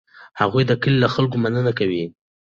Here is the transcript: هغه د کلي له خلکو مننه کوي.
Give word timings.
هغه 0.39 0.61
د 0.69 0.71
کلي 0.81 0.97
له 1.03 1.09
خلکو 1.15 1.35
مننه 1.43 1.71
کوي. 1.79 2.03